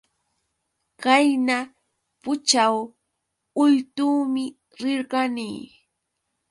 Qayna 1.03 1.57
pućhaw 2.21 2.75
ultuumi 3.63 4.45
rirqani. 4.81 5.49